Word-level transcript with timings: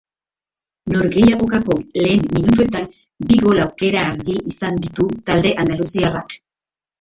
Norgehiagokako 0.93 1.75
lehen 2.01 2.25
minutuetan, 2.37 2.87
bi 3.27 3.37
gol 3.43 3.61
aukera 3.67 4.01
argi 4.15 4.39
izan 4.53 4.81
ditu 4.87 5.07
talde 5.29 5.55
andaluziarrak. 5.67 6.37